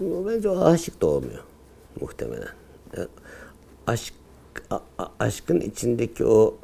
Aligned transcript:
Bence 0.00 0.48
o 0.48 0.60
aşık 0.60 1.02
da 1.02 1.06
olmuyor 1.06 1.44
muhtemelen. 2.00 2.48
Yani 2.96 3.08
aşk 3.86 4.14
aşkın 5.20 5.60
içindeki 5.60 6.26
o 6.26 6.54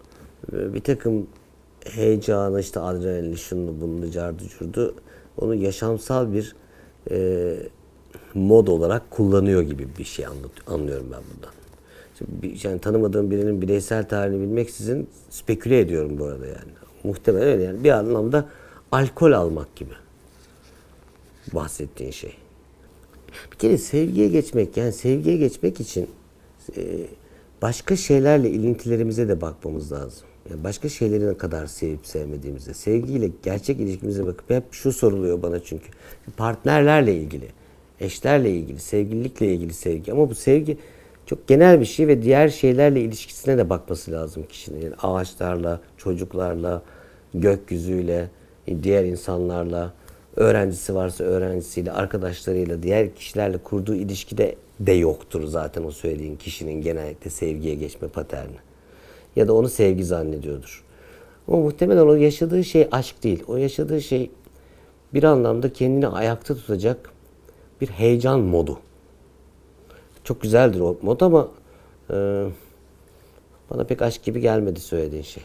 e, 0.53 0.75
bir 0.75 0.81
takım 0.81 1.27
heyecanı 1.85 2.61
işte 2.61 2.81
adrenalini 2.81 3.37
şunu 3.37 3.81
bunu 3.81 4.11
cardı 4.11 4.43
curdu 4.59 4.95
onu 5.39 5.55
yaşamsal 5.55 6.33
bir 6.33 6.57
e, 7.11 7.57
mod 8.35 8.67
olarak 8.67 9.11
kullanıyor 9.11 9.63
gibi 9.63 9.89
bir 9.99 10.05
şey 10.05 10.27
anlıyorum 10.67 11.07
ben 11.13 11.21
bundan. 11.35 11.51
Yani 12.63 12.79
tanımadığım 12.79 13.31
birinin 13.31 13.63
bireysel 13.63 14.09
tarihini 14.09 14.43
bilmeksizin 14.43 15.09
speküle 15.31 15.81
ediyorum 15.81 16.19
bu 16.19 16.25
arada 16.25 16.47
yani. 16.47 16.73
Muhtemelen 17.05 17.49
öyle 17.49 17.63
yani 17.63 17.85
bir 17.85 17.91
anlamda 17.91 18.49
alkol 18.93 19.33
almak 19.33 19.77
gibi 19.77 19.95
bahsettiğin 21.55 22.11
şey. 22.11 22.37
Bir 23.53 23.57
kere 23.57 23.79
sevgiye 23.79 24.29
geçmek 24.29 24.77
yani 24.77 24.93
sevgiye 24.93 25.37
geçmek 25.37 25.81
için 25.81 26.09
e, 26.77 26.83
başka 27.63 27.97
şeylerle 27.97 28.51
ilintilerimize 28.51 29.29
de 29.29 29.41
bakmamız 29.41 29.93
lazım. 29.93 30.29
Yani 30.51 30.65
başka 30.65 30.89
şeyleri 30.89 31.27
ne 31.27 31.37
kadar 31.37 31.67
sevip 31.67 32.07
sevmediğimize, 32.07 32.75
sevgiyle 32.75 33.31
gerçek 33.43 33.81
ilişkimize 33.81 34.27
bakıp 34.27 34.51
hep 34.51 34.65
şu 34.71 34.93
soruluyor 34.93 35.43
bana 35.43 35.61
çünkü. 35.65 35.87
Partnerlerle 36.37 37.15
ilgili, 37.15 37.47
eşlerle 38.01 38.51
ilgili, 38.51 38.79
sevgililikle 38.79 39.55
ilgili 39.55 39.73
sevgi. 39.73 40.13
Ama 40.13 40.31
bu 40.31 40.35
sevgi 40.35 40.77
çok 41.27 41.49
genel 41.49 41.81
bir 41.81 41.85
şey 41.85 42.09
ve 42.09 42.23
diğer 42.23 42.49
şeylerle 42.49 43.01
ilişkisine 43.01 43.59
de 43.59 43.71
bakması 43.71 44.13
lazım 44.13 44.45
kişinin. 44.49 44.81
Yani 44.81 44.95
ağaçlarla, 45.03 45.81
çocuklarla, 45.97 46.83
gökyüzüyle, 47.35 48.29
diğer 48.83 49.05
insanlarla, 49.05 49.93
öğrencisi 50.37 50.95
varsa 50.95 51.25
öğrencisiyle, 51.25 51.93
arkadaşlarıyla, 51.93 52.83
diğer 52.83 53.15
kişilerle 53.15 53.59
kurduğu 53.59 53.95
ilişkide 53.95 54.57
de 54.81 54.93
yoktur 54.93 55.45
zaten 55.47 55.85
o 55.85 55.91
söylediğin 55.91 56.37
kişinin 56.37 56.83
genellikle 56.83 57.31
sevgiye 57.31 57.75
geçme 57.75 58.09
paterni. 58.09 58.57
Ya 59.37 59.49
da 59.49 59.55
onu 59.55 59.69
sevgi 59.69 60.05
zannediyordur. 60.05 60.85
Ama 61.49 61.57
muhtemelen 61.59 62.07
o 62.07 62.15
yaşadığı 62.15 62.65
şey 62.65 62.89
aşk 62.93 63.23
değil. 63.23 63.45
O 63.47 63.57
yaşadığı 63.57 64.01
şey 64.01 64.31
bir 65.15 65.23
anlamda 65.23 65.73
kendini 65.73 66.07
ayakta 66.09 66.55
tutacak 66.55 67.11
bir 67.81 67.89
heyecan 67.89 68.41
modu. 68.41 68.79
Çok 70.25 70.43
güzeldir 70.43 70.81
o 70.81 70.97
mod 71.03 71.21
ama 71.21 71.49
e, 72.11 72.47
bana 73.71 73.85
pek 73.85 74.03
aşk 74.03 74.25
gibi 74.25 74.41
gelmedi 74.41 74.81
söylediğin 74.81 75.23
şey. 75.23 75.43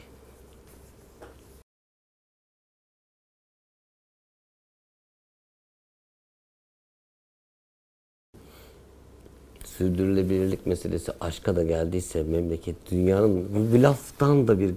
Sürdürülebilirlik 9.77 10.65
meselesi 10.65 11.11
aşka 11.21 11.55
da 11.55 11.63
geldiyse 11.63 12.23
memleket 12.23 12.75
dünyanın 12.91 13.45
bu 13.55 13.73
bir 13.73 13.79
laftan 13.79 14.47
da 14.47 14.59
bir 14.59 14.73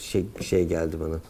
şey 0.00 0.24
şey 0.40 0.68
geldi 0.68 0.96
bana. 1.00 1.20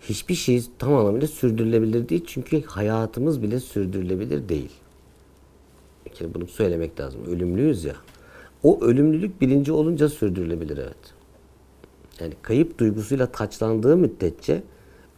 Hiçbir 0.00 0.34
şey 0.34 0.64
tam 0.78 0.94
anlamıyla 0.94 1.28
sürdürülebilir 1.28 2.08
değil 2.08 2.24
çünkü 2.26 2.62
hayatımız 2.62 3.42
bile 3.42 3.60
sürdürülebilir 3.60 4.48
değil. 4.48 4.70
Bir 6.06 6.34
bunu 6.34 6.46
söylemek 6.46 7.00
lazım. 7.00 7.20
Ölümlüyüz 7.26 7.84
ya. 7.84 7.96
O 8.62 8.80
ölümlülük 8.82 9.40
bilinci 9.40 9.72
olunca 9.72 10.08
sürdürülebilir 10.08 10.76
evet. 10.76 11.14
Yani 12.20 12.34
kayıp 12.42 12.78
duygusuyla 12.78 13.26
taçlandığı 13.26 13.96
müddetçe 13.96 14.62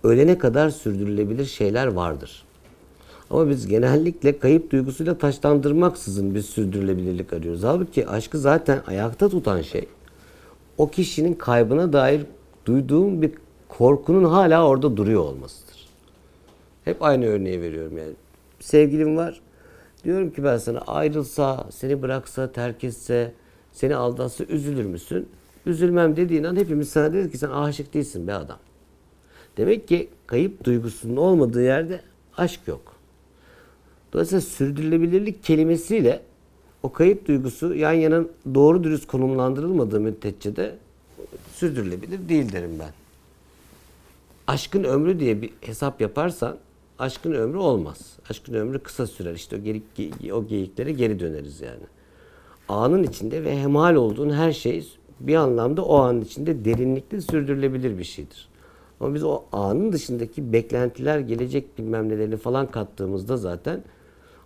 ölene 0.05 0.39
kadar 0.39 0.71
sürdürülebilir 0.71 1.45
şeyler 1.45 1.87
vardır. 1.87 2.45
Ama 3.31 3.49
biz 3.49 3.67
genellikle 3.67 4.39
kayıp 4.39 4.71
duygusuyla 4.71 5.19
taşlandırmaksızın 5.19 6.35
bir 6.35 6.43
sürdürülebilirlik 6.43 7.33
arıyoruz. 7.33 7.63
Halbuki 7.63 8.09
aşkı 8.09 8.39
zaten 8.39 8.83
ayakta 8.87 9.29
tutan 9.29 9.63
şey 9.63 9.89
o 10.79 10.91
kişinin 10.91 11.35
kaybına 11.35 11.93
dair 11.93 12.23
duyduğum 12.67 13.23
bir 13.23 13.33
korkunun 13.69 14.25
hala 14.25 14.67
orada 14.67 14.97
duruyor 14.97 15.21
olmasıdır. 15.21 15.89
Hep 16.85 17.03
aynı 17.03 17.27
örneği 17.27 17.61
veriyorum 17.61 17.99
yani. 17.99 18.13
Sevgilim 18.61 19.17
var. 19.17 19.41
Diyorum 20.05 20.31
ki 20.31 20.45
ben 20.45 20.57
sana 20.57 20.79
ayrılsa, 20.79 21.67
seni 21.71 22.03
bıraksa, 22.03 22.53
terk 22.53 22.85
etse, 22.85 23.33
seni 23.73 23.97
aldatsa 23.97 24.45
üzülür 24.45 24.85
müsün? 24.85 25.29
Üzülmem 25.67 26.17
dediğin 26.17 26.45
an 26.45 26.57
hepimiz 26.57 26.89
sana 26.89 27.13
dedik 27.13 27.33
ki 27.33 27.39
sen 27.39 27.51
aşık 27.51 27.95
değilsin 27.95 28.27
be 28.27 28.35
adam. 28.35 28.59
Demek 29.57 29.89
ki 29.89 30.09
kayıp 30.27 30.65
duygusunun 30.65 31.17
olmadığı 31.17 31.63
yerde 31.63 32.01
aşk 32.37 32.61
yok. 32.67 33.00
Dolayısıyla 34.13 34.41
sürdürülebilirlik 34.41 35.45
kelimesiyle 35.45 36.23
o 36.83 36.93
kayıp 36.93 37.29
duygusu 37.29 37.75
yan 37.75 37.93
yana 37.93 38.25
doğru 38.55 38.85
dürüst 38.85 39.07
konumlandırılmadığı 39.07 40.01
müddetçe 40.01 40.57
de 40.57 40.77
sürdürülebilir 41.55 42.29
değil 42.29 42.53
derim 42.53 42.79
ben. 42.81 42.91
Aşkın 44.47 44.85
ömrü 44.85 45.21
diye 45.21 45.43
bir 45.43 45.51
hesap 45.61 46.01
yaparsan 46.01 46.57
aşkın 46.99 47.33
ömrü 47.33 47.59
olmaz. 47.59 48.17
Aşkın 48.31 48.55
ömrü 48.55 48.79
kısa 48.79 49.07
sürer. 49.07 49.35
İşte 49.35 49.57
o, 49.57 49.59
geri, 49.59 50.35
o 50.35 50.47
geyiklere 50.47 50.93
geri 50.93 51.21
döneriz 51.21 51.61
yani. 51.61 51.83
Anın 52.69 53.03
içinde 53.03 53.45
ve 53.45 53.63
hemal 53.63 53.95
olduğun 53.95 54.31
her 54.31 54.53
şey 54.53 54.89
bir 55.21 55.35
anlamda 55.35 55.85
o 55.85 55.97
anın 55.99 56.21
içinde 56.21 56.65
derinlikli 56.65 57.23
sürdürülebilir 57.23 57.99
bir 57.99 58.05
şeydir. 58.05 58.49
Ama 59.01 59.15
biz 59.15 59.23
o 59.23 59.43
anın 59.53 59.93
dışındaki 59.93 60.53
beklentiler, 60.53 61.19
gelecek 61.19 61.79
bilmem 61.79 62.09
nelerini 62.09 62.37
falan 62.37 62.71
kattığımızda 62.71 63.37
zaten 63.37 63.85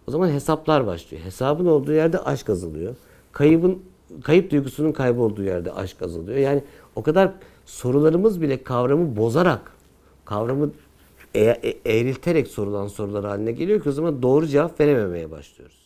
o 0.09 0.11
zaman 0.11 0.29
hesaplar 0.29 0.87
başlıyor. 0.87 1.25
Hesabın 1.25 1.67
olduğu 1.67 1.93
yerde 1.93 2.19
aşk 2.19 2.51
azalıyor. 2.51 2.97
Kaybın 3.33 3.83
kayıp 4.23 4.51
duygusunun 4.51 4.93
kaybolduğu 4.93 5.43
yerde 5.43 5.73
aşk 5.73 6.03
azalıyor. 6.03 6.39
Yani 6.39 6.63
o 6.97 7.03
kadar 7.03 7.33
sorularımız 7.67 8.41
bile 8.41 8.63
kavramı 8.63 9.17
bozarak, 9.17 9.73
kavramı 10.25 10.71
e- 11.35 11.41
e- 11.63 11.99
eğrilterek 11.99 12.49
sorulan 12.49 12.87
sorular 12.89 13.25
haline 13.25 13.53
geliyor 13.53 13.83
ki 13.83 13.89
o 13.89 13.93
zaman 13.93 14.23
doğru 14.23 14.47
cevap 14.47 14.81
verememeye 14.81 15.31
başlıyoruz. 15.31 15.85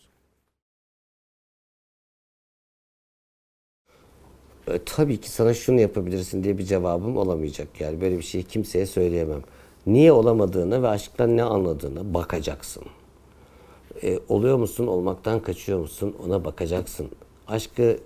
E, 4.67 4.79
tabii 4.85 5.17
ki 5.17 5.29
sana 5.31 5.53
şunu 5.53 5.79
yapabilirsin 5.81 6.43
diye 6.43 6.57
bir 6.57 6.63
cevabım 6.63 7.17
olamayacak. 7.17 7.81
Yani 7.81 8.01
böyle 8.01 8.17
bir 8.17 8.23
şeyi 8.23 8.43
kimseye 8.43 8.85
söyleyemem. 8.85 9.41
Niye 9.87 10.11
olamadığını 10.11 10.83
ve 10.83 10.87
aşktan 10.87 11.37
ne 11.37 11.43
anladığını 11.43 12.13
bakacaksın. 12.13 12.83
E, 14.03 14.19
oluyor 14.29 14.57
musun, 14.57 14.87
olmaktan 14.87 15.41
kaçıyor 15.41 15.79
musun 15.79 16.15
ona 16.25 16.45
bakacaksın. 16.45 17.07
Aşkı 17.47 17.97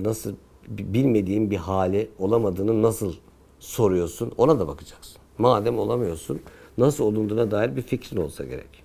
nasıl 0.00 0.34
bilmediğin 0.68 1.50
bir 1.50 1.56
hali 1.56 2.10
olamadığını 2.18 2.82
nasıl 2.82 3.14
soruyorsun 3.60 4.32
ona 4.36 4.58
da 4.58 4.68
bakacaksın. 4.68 5.16
Madem 5.38 5.78
olamıyorsun 5.78 6.40
nasıl 6.78 7.04
olunduğuna 7.04 7.50
dair 7.50 7.76
bir 7.76 7.82
fikrin 7.82 8.20
olsa 8.20 8.44
gerek. 8.44 8.82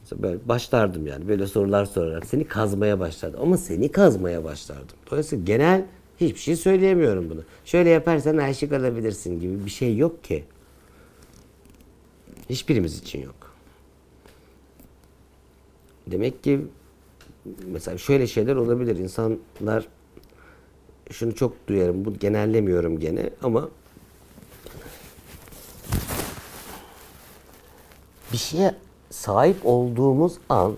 Mesela 0.00 0.22
böyle 0.22 0.48
başlardım 0.48 1.06
yani 1.06 1.28
böyle 1.28 1.46
sorular 1.46 1.84
sorarak 1.84 2.26
seni 2.26 2.44
kazmaya 2.44 3.00
başlardım 3.00 3.40
ama 3.42 3.56
seni 3.56 3.92
kazmaya 3.92 4.44
başlardım. 4.44 4.96
Dolayısıyla 5.10 5.44
genel 5.44 5.84
hiçbir 6.20 6.40
şey 6.40 6.56
söyleyemiyorum 6.56 7.30
bunu. 7.30 7.40
Şöyle 7.64 7.90
yaparsan 7.90 8.36
aşık 8.36 8.72
olabilirsin 8.72 9.40
gibi 9.40 9.64
bir 9.64 9.70
şey 9.70 9.96
yok 9.96 10.24
ki. 10.24 10.44
Hiçbirimiz 12.50 12.98
için 12.98 13.22
yok. 13.22 13.43
Demek 16.06 16.44
ki 16.44 16.60
mesela 17.66 17.98
şöyle 17.98 18.26
şeyler 18.26 18.56
olabilir. 18.56 18.96
İnsanlar 18.96 19.88
şunu 21.10 21.34
çok 21.34 21.68
duyarım. 21.68 22.04
Bu 22.04 22.14
genellemiyorum 22.14 23.00
gene 23.00 23.30
ama 23.42 23.68
bir 28.32 28.38
şeye 28.38 28.74
sahip 29.10 29.56
olduğumuz 29.64 30.38
an 30.48 30.74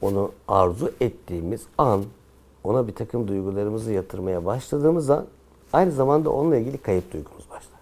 onu 0.00 0.32
arzu 0.48 0.92
ettiğimiz 1.00 1.62
an 1.78 2.04
ona 2.64 2.88
bir 2.88 2.94
takım 2.94 3.28
duygularımızı 3.28 3.92
yatırmaya 3.92 4.44
başladığımız 4.44 5.10
an 5.10 5.26
aynı 5.72 5.92
zamanda 5.92 6.30
onunla 6.30 6.56
ilgili 6.56 6.78
kayıp 6.78 7.12
duygumuz 7.12 7.50
başlar. 7.50 7.80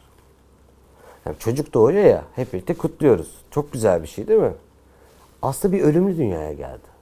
Yani 1.27 1.37
çocuk 1.39 1.75
doğuyor 1.75 2.05
ya 2.05 2.25
hep 2.35 2.53
birlikte 2.53 2.75
kutluyoruz. 2.75 3.31
Çok 3.51 3.73
güzel 3.73 4.03
bir 4.03 4.09
şey 4.09 4.29
değil 4.29 4.41
mi? 4.41 4.55
Aslında 5.43 5.77
bir 5.77 5.83
ölümlü 5.83 6.17
dünyaya 6.17 6.53
geldi. 6.53 6.97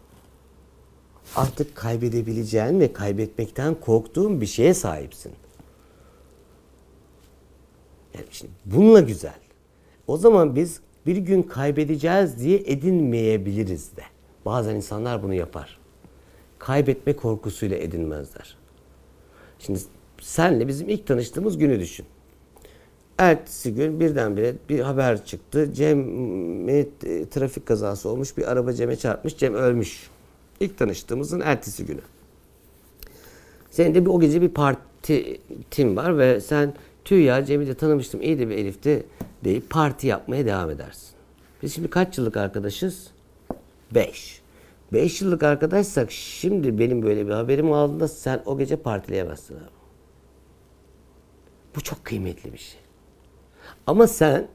Artık 1.36 1.76
kaybedebileceğin 1.76 2.80
ve 2.80 2.92
kaybetmekten 2.92 3.74
korktuğun 3.74 4.40
bir 4.40 4.46
şeye 4.46 4.74
sahipsin. 4.74 5.32
Yani 8.14 8.26
şimdi 8.30 8.52
bununla 8.64 9.00
güzel. 9.00 9.38
O 10.06 10.16
zaman 10.16 10.56
biz 10.56 10.80
bir 11.06 11.16
gün 11.16 11.42
kaybedeceğiz 11.42 12.38
diye 12.38 12.58
edinmeyebiliriz 12.58 13.96
de. 13.96 14.02
Bazen 14.44 14.74
insanlar 14.74 15.22
bunu 15.22 15.34
yapar. 15.34 15.78
Kaybetme 16.58 17.16
korkusuyla 17.16 17.76
edinmezler. 17.76 18.56
Şimdi 19.58 19.80
senle 20.20 20.68
bizim 20.68 20.88
ilk 20.88 21.06
tanıştığımız 21.06 21.58
günü 21.58 21.80
düşün. 21.80 22.06
Ertesi 23.18 23.74
gün 23.74 24.00
birdenbire 24.00 24.54
bir 24.68 24.80
haber 24.80 25.24
çıktı. 25.24 25.72
Cem'e 25.72 26.86
trafik 27.30 27.66
kazası 27.66 28.08
olmuş. 28.08 28.36
Bir 28.36 28.52
araba 28.52 28.72
Cem'e 28.72 28.96
çarpmış. 28.96 29.36
Cem 29.36 29.54
ölmüş. 29.54 30.10
İlk 30.60 30.78
tanıştığımızın 30.78 31.40
ertesi 31.40 31.86
günü. 31.86 32.00
Senin 33.70 33.94
de 33.94 34.04
bir, 34.04 34.10
o 34.10 34.20
gece 34.20 34.42
bir 34.42 34.48
parti 34.48 35.40
tim 35.70 35.96
var 35.96 36.18
ve 36.18 36.40
sen 36.40 36.74
tüy 37.04 37.22
ya 37.22 37.44
Cem'i 37.44 37.66
de 37.66 37.74
tanımıştım 37.74 38.22
iyi 38.22 38.38
de 38.38 38.48
bir 38.48 38.54
Elif'ti 38.54 39.06
deyip 39.44 39.70
parti 39.70 40.06
yapmaya 40.06 40.46
devam 40.46 40.70
edersin. 40.70 41.08
Biz 41.62 41.74
şimdi 41.74 41.90
kaç 41.90 42.18
yıllık 42.18 42.36
arkadaşız? 42.36 43.10
Beş. 43.94 44.40
Beş 44.92 45.22
yıllık 45.22 45.42
arkadaşsak 45.42 46.10
şimdi 46.10 46.78
benim 46.78 47.02
böyle 47.02 47.26
bir 47.26 47.32
haberim 47.32 47.72
aldığında 47.72 48.08
sen 48.08 48.42
o 48.46 48.58
gece 48.58 48.76
partileyemezsin 48.76 49.54
abi. 49.54 49.64
Bu 51.76 51.80
çok 51.80 52.04
kıymetli 52.04 52.52
bir 52.52 52.58
şey. 52.58 52.83
Ama 53.86 54.06
sen 54.06 54.48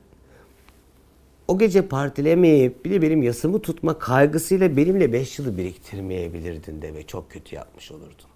o 1.48 1.58
gece 1.58 1.88
partilemeyip 1.88 2.86
bir 2.86 2.92
de 2.92 3.02
benim 3.02 3.24
yasımı 3.24 3.62
tutma 3.62 4.00
kaygısıyla 4.00 4.78
benimle 4.78 5.14
5 5.14 5.40
yılı 5.40 5.58
biriktirmeyebilirdin 5.58 6.82
de 6.82 6.94
ve 6.94 7.08
çok 7.08 7.32
kötü 7.32 7.56
yapmış 7.56 7.92
olurdun. 7.92 8.30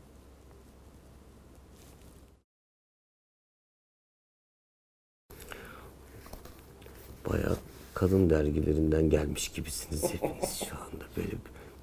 Bayağı 7.29 7.57
kadın 7.93 8.29
dergilerinden 8.29 9.09
gelmiş 9.09 9.49
gibisiniz 9.49 10.03
hepiniz 10.03 10.63
şu 10.69 10.75
anda. 10.75 11.05
Böyle 11.17 11.31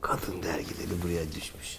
kadın 0.00 0.42
dergileri 0.42 1.02
buraya 1.02 1.32
düşmüş. 1.32 1.78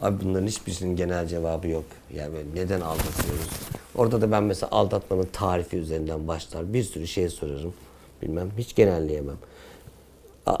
Abi 0.00 0.24
bunların 0.24 0.46
hiçbirisinin 0.46 0.96
genel 0.96 1.26
cevabı 1.26 1.68
yok. 1.68 1.84
Yani 2.14 2.36
neden 2.54 2.80
aldatıyoruz? 2.80 3.48
Orada 3.94 4.20
da 4.20 4.30
ben 4.30 4.42
mesela 4.42 4.70
aldatmanın 4.70 5.28
tarifi 5.32 5.76
üzerinden 5.76 6.28
başlar. 6.28 6.72
Bir 6.72 6.82
sürü 6.82 7.06
şey 7.06 7.28
sorarım. 7.28 7.74
Bilmem 8.22 8.50
hiç 8.58 8.74
genelleyemem. 8.74 9.36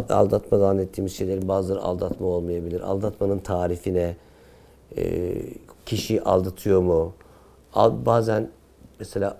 Aldatma 0.08 0.58
zannettiğimiz 0.58 1.16
şeylerin 1.16 1.48
bazıları 1.48 1.82
aldatma 1.82 2.26
olmayabilir. 2.26 2.80
Aldatmanın 2.80 3.38
tarifine 3.38 4.16
e, 4.96 5.34
kişi 5.86 6.22
aldatıyor 6.22 6.80
mu? 6.80 7.12
Bazen 7.76 8.50
mesela 8.98 9.38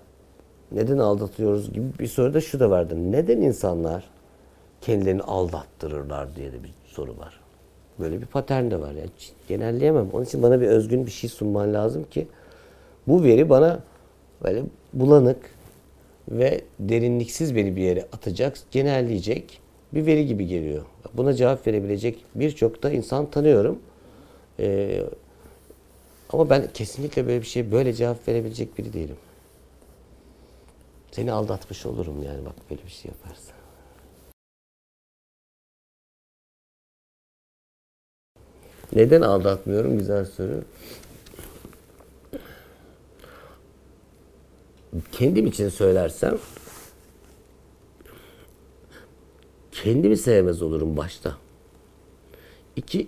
neden 0.71 0.97
aldatıyoruz 0.97 1.73
gibi 1.73 1.85
bir 1.99 2.07
soru 2.07 2.33
da 2.33 2.41
şu 2.41 2.59
da 2.59 2.69
vardı. 2.69 3.11
Neden 3.11 3.41
insanlar 3.41 4.03
kendilerini 4.81 5.21
aldattırırlar 5.21 6.35
diye 6.35 6.51
de 6.51 6.63
bir 6.63 6.73
soru 6.85 7.17
var. 7.17 7.46
Böyle 7.99 8.21
bir 8.21 8.25
patern 8.25 8.71
de 8.71 8.81
var. 8.81 8.91
Yani 8.91 9.09
genelleyemem. 9.47 10.09
Onun 10.13 10.25
için 10.25 10.43
bana 10.43 10.61
bir 10.61 10.67
özgün 10.67 11.05
bir 11.05 11.11
şey 11.11 11.29
sunman 11.29 11.73
lazım 11.73 12.03
ki 12.11 12.27
bu 13.07 13.23
veri 13.23 13.49
bana 13.49 13.79
böyle 14.43 14.63
bulanık 14.93 15.37
ve 16.29 16.61
derinliksiz 16.79 17.55
beni 17.55 17.75
bir 17.75 17.81
yere 17.81 18.01
atacak, 18.01 18.57
genelleyecek 18.71 19.61
bir 19.93 20.05
veri 20.05 20.27
gibi 20.27 20.47
geliyor. 20.47 20.85
Buna 21.13 21.33
cevap 21.33 21.67
verebilecek 21.67 22.25
birçok 22.35 22.83
da 22.83 22.91
insan 22.91 23.31
tanıyorum. 23.31 23.79
Ee, 24.59 25.03
ama 26.29 26.49
ben 26.49 26.67
kesinlikle 26.73 27.27
böyle 27.27 27.41
bir 27.41 27.47
şey 27.47 27.71
böyle 27.71 27.93
cevap 27.93 28.27
verebilecek 28.27 28.77
biri 28.77 28.93
değilim. 28.93 29.17
Seni 31.11 31.31
aldatmış 31.31 31.85
olurum 31.85 32.23
yani 32.23 32.45
bak 32.45 32.55
böyle 32.69 32.81
bir 32.85 32.91
şey 32.91 33.11
yaparsan. 33.11 33.56
Neden 38.97 39.21
aldatmıyorum? 39.21 39.97
Güzel 39.97 40.25
soru. 40.25 40.63
Kendim 45.11 45.47
için 45.47 45.69
söylersem 45.69 46.37
kendimi 49.71 50.17
sevmez 50.17 50.61
olurum 50.61 50.97
başta. 50.97 51.37
İki, 52.75 53.07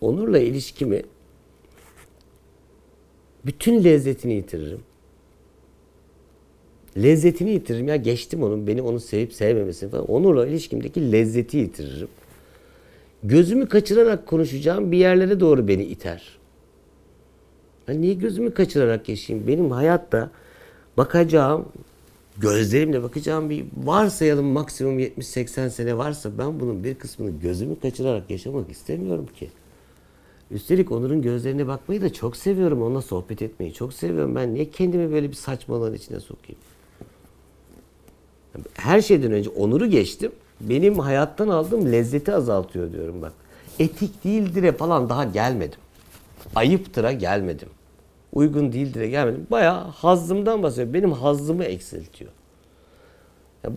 Onur'la 0.00 0.38
ilişkimi 0.38 1.02
bütün 3.46 3.84
lezzetini 3.84 4.32
yitiririm. 4.32 4.80
Lezzetini 6.96 7.50
yitiririm 7.50 7.88
ya 7.88 7.96
geçtim 7.96 8.42
onun 8.42 8.66
beni 8.66 8.82
onu 8.82 9.00
sevip 9.00 9.32
sevmemesini 9.32 9.90
falan. 9.90 10.10
Onur'la 10.10 10.46
ilişkimdeki 10.46 11.12
lezzeti 11.12 11.56
yitiririm 11.56 12.08
gözümü 13.22 13.68
kaçırarak 13.68 14.26
konuşacağım 14.26 14.92
bir 14.92 14.98
yerlere 14.98 15.40
doğru 15.40 15.68
beni 15.68 15.84
iter. 15.84 16.38
Ben 17.88 18.02
niye 18.02 18.14
gözümü 18.14 18.54
kaçırarak 18.54 19.08
yaşayayım? 19.08 19.48
Benim 19.48 19.70
hayatta 19.70 20.30
bakacağım, 20.96 21.68
gözlerimle 22.38 23.02
bakacağım 23.02 23.50
bir 23.50 23.64
varsayalım 23.76 24.46
maksimum 24.46 24.98
70-80 24.98 25.70
sene 25.70 25.96
varsa 25.96 26.38
ben 26.38 26.60
bunun 26.60 26.84
bir 26.84 26.94
kısmını 26.94 27.40
gözümü 27.40 27.80
kaçırarak 27.80 28.30
yaşamak 28.30 28.70
istemiyorum 28.70 29.26
ki. 29.26 29.50
Üstelik 30.50 30.92
Onur'un 30.92 31.22
gözlerine 31.22 31.66
bakmayı 31.66 32.02
da 32.02 32.12
çok 32.12 32.36
seviyorum. 32.36 32.82
Onunla 32.82 33.02
sohbet 33.02 33.42
etmeyi 33.42 33.72
çok 33.72 33.92
seviyorum. 33.92 34.34
Ben 34.34 34.54
niye 34.54 34.70
kendimi 34.70 35.12
böyle 35.12 35.28
bir 35.28 35.34
saçmalığın 35.34 35.94
içine 35.94 36.20
sokayım? 36.20 36.60
Her 38.74 39.00
şeyden 39.00 39.32
önce 39.32 39.50
Onur'u 39.50 39.90
geçtim 39.90 40.32
benim 40.60 40.98
hayattan 40.98 41.48
aldığım 41.48 41.92
lezzeti 41.92 42.34
azaltıyor 42.34 42.92
diyorum 42.92 43.22
bak. 43.22 43.32
Etik 43.78 44.24
değildir'e 44.24 44.72
falan 44.72 45.08
daha 45.08 45.24
gelmedim. 45.24 45.80
Ayıptır'a 46.54 47.12
gelmedim. 47.12 47.68
Uygun 48.32 48.72
değildir'e 48.72 49.08
gelmedim. 49.08 49.46
Bayağı 49.50 49.84
hazzımdan 49.84 50.62
bahsediyor. 50.62 50.94
Benim 50.94 51.12
hazzımı 51.12 51.64
eksiltiyor. 51.64 52.30
Ya, 53.64 53.70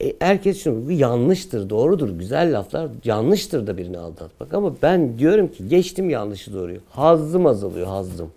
e, 0.00 0.14
herkes 0.18 0.62
şunu, 0.62 0.86
bu 0.86 0.90
yanlıştır, 0.90 1.70
doğrudur, 1.70 2.08
güzel 2.08 2.58
laflar 2.58 2.88
yanlıştır 3.04 3.66
da 3.66 3.76
birini 3.76 3.98
aldatmak. 3.98 4.54
Ama 4.54 4.72
ben 4.82 5.18
diyorum 5.18 5.48
ki 5.48 5.68
geçtim 5.68 6.10
yanlışı 6.10 6.54
doğruyu. 6.54 6.78
Hazzım 6.90 7.46
azalıyor, 7.46 7.86
hazzım. 7.86 8.30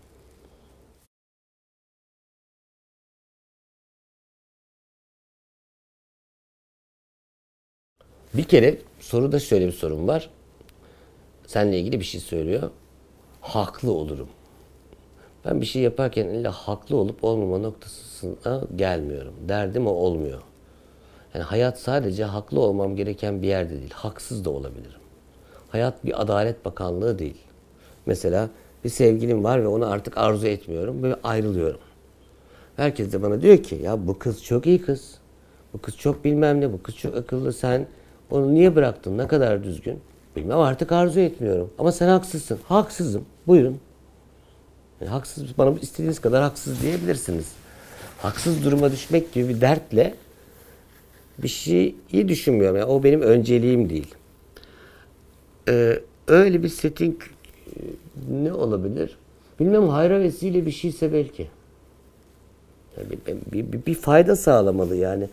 Bir 8.38 8.44
kere 8.44 8.78
soruda 9.00 9.40
şöyle 9.40 9.68
bir 9.68 9.72
sorun 9.72 10.08
var. 10.08 10.30
Seninle 11.48 11.80
ilgili 11.80 12.00
bir 12.00 12.06
şey 12.06 12.22
söylüyor. 12.22 12.70
Haklı 13.42 13.92
olurum. 13.92 14.28
Ben 15.46 15.62
bir 15.62 15.66
şey 15.66 15.82
yaparken 15.82 16.28
illa 16.28 16.52
haklı 16.52 16.96
olup 16.98 17.24
olmama 17.24 17.58
noktasına 17.58 18.62
gelmiyorum. 18.76 19.34
Derdim 19.48 19.88
o 19.88 19.90
olmuyor. 19.90 20.42
Yani 21.34 21.44
hayat 21.44 21.80
sadece 21.80 22.24
haklı 22.24 22.60
olmam 22.60 22.96
gereken 22.96 23.42
bir 23.42 23.48
yerde 23.48 23.80
değil. 23.80 23.94
Haksız 23.94 24.46
da 24.46 24.50
olabilirim. 24.50 25.00
Hayat 25.70 26.06
bir 26.06 26.22
adalet 26.22 26.66
bakanlığı 26.66 27.20
değil. 27.20 27.42
Mesela 28.06 28.50
bir 28.84 28.90
sevgilim 28.90 29.44
var 29.44 29.64
ve 29.64 29.68
onu 29.68 29.86
artık 29.86 30.18
arzu 30.18 30.48
etmiyorum 30.48 31.04
ve 31.04 31.16
ayrılıyorum. 31.24 31.80
Herkes 32.76 33.14
de 33.14 33.22
bana 33.22 33.42
diyor 33.42 33.58
ki 33.58 33.76
ya 33.76 34.08
bu 34.08 34.20
kız 34.20 34.44
çok 34.44 34.66
iyi 34.66 34.82
kız. 34.82 35.16
Bu 35.74 35.82
kız 35.82 35.98
çok 35.98 36.26
bilmem 36.26 36.62
ne, 36.62 36.74
bu 36.74 36.84
kız 36.84 36.96
çok 36.96 37.16
akıllı. 37.16 37.54
Sen 37.54 37.88
onu 38.36 38.54
niye 38.54 38.76
bıraktın? 38.76 39.18
Ne 39.18 39.28
kadar 39.28 39.64
düzgün? 39.64 40.00
Bilmem 40.36 40.60
artık 40.60 40.92
arzu 40.92 41.20
etmiyorum. 41.20 41.70
Ama 41.80 41.92
sen 41.92 42.08
haksızsın. 42.08 42.60
Haksızım. 42.68 43.26
Buyurun. 43.48 43.80
Yani 45.02 45.10
haksız, 45.10 45.58
bana 45.58 45.80
istediğiniz 45.82 46.20
kadar 46.20 46.44
haksız 46.44 46.82
diyebilirsiniz. 46.82 47.52
Haksız 48.18 48.66
duruma 48.66 48.92
düşmek 48.92 49.34
gibi 49.34 49.50
bir 49.50 49.62
dertle 49.62 50.14
bir 51.38 51.48
şeyi 51.48 51.96
düşünmüyorum. 52.28 52.78
Yani 52.78 52.92
o 52.92 53.04
benim 53.04 53.22
önceliğim 53.22 53.90
değil. 53.90 54.16
Ee, 55.70 56.00
öyle 56.28 56.64
bir 56.64 56.70
setting 56.70 57.22
ne 58.30 58.54
olabilir? 58.54 59.18
Bilmem 59.60 59.88
hayra 59.88 60.20
vesile 60.20 60.66
bir 60.66 60.72
şeyse 60.72 61.14
belki. 61.14 61.48
Yani 62.98 63.10
bir, 63.52 63.72
bir, 63.72 63.86
bir 63.86 63.94
fayda 63.94 64.36
sağlamalı 64.36 64.96
yani 64.96 65.30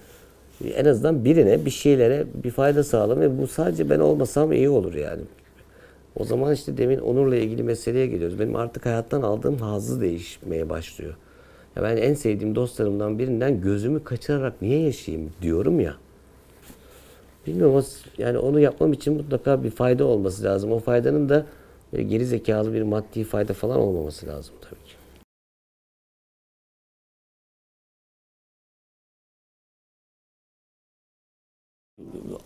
en 0.71 0.85
azından 0.85 1.25
birine 1.25 1.64
bir 1.64 1.71
şeylere 1.71 2.26
bir 2.45 2.50
fayda 2.50 2.85
sağlamıyor. 2.85 3.38
Bu 3.38 3.47
sadece 3.47 3.90
ben 3.90 3.99
olmasam 3.99 4.52
iyi 4.52 4.69
olur 4.69 4.95
yani. 4.95 5.23
O 6.16 6.25
zaman 6.25 6.54
işte 6.54 6.76
demin 6.76 6.99
Onur'la 6.99 7.37
ilgili 7.37 7.62
meseleye 7.62 8.07
geliyoruz. 8.07 8.38
Benim 8.38 8.57
artık 8.57 8.87
hayattan 8.87 9.23
aldığım 9.23 9.57
hazzı 9.57 10.00
değişmeye 10.00 10.71
başlıyor. 10.71 11.14
Ya 11.76 11.83
ben 11.83 11.97
en 11.97 12.14
sevdiğim 12.14 12.54
dostlarımdan 12.54 13.19
birinden 13.19 13.61
gözümü 13.61 14.04
kaçırarak 14.04 14.62
niye 14.62 14.81
yaşayayım 14.81 15.31
diyorum 15.42 15.81
ya. 15.81 15.95
Bilmiyorum 17.47 17.85
yani 18.19 18.38
onu 18.38 18.61
yapmam 18.61 18.92
için 18.92 19.14
mutlaka 19.14 19.64
bir 19.64 19.71
fayda 19.71 20.04
olması 20.04 20.45
lazım. 20.45 20.73
O 20.73 20.78
faydanın 20.78 21.28
da 21.28 21.47
geri 21.92 22.26
zekalı 22.26 22.75
bir 22.75 22.83
maddi 22.83 23.25
fayda 23.25 23.52
falan 23.52 23.78
olmaması 23.78 24.26
lazım 24.26 24.54
tabii. 24.61 24.81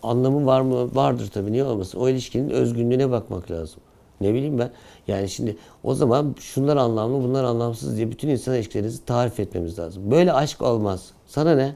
Anlamı 0.03 0.45
var 0.45 0.61
mı? 0.61 0.95
Vardır 0.95 1.29
tabii. 1.33 1.51
Niye 1.51 1.63
olmasın? 1.63 1.99
O 1.99 2.09
ilişkinin 2.09 2.49
özgünlüğüne 2.49 3.11
bakmak 3.11 3.51
lazım. 3.51 3.79
Ne 4.21 4.33
bileyim 4.33 4.59
ben. 4.59 4.71
Yani 5.07 5.29
şimdi 5.29 5.57
o 5.83 5.93
zaman 5.93 6.35
şunlar 6.39 6.77
anlamlı, 6.77 7.23
bunlar 7.23 7.43
anlamsız 7.43 7.97
diye 7.97 8.11
bütün 8.11 8.27
insan 8.27 8.55
ilişkilerinizi 8.55 9.05
tarif 9.05 9.39
etmemiz 9.39 9.79
lazım. 9.79 10.11
Böyle 10.11 10.33
aşk 10.33 10.61
olmaz. 10.61 11.11
Sana 11.27 11.55
ne? 11.55 11.75